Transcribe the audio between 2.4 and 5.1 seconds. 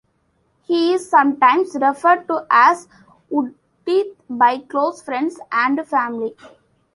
as "Woodith" by close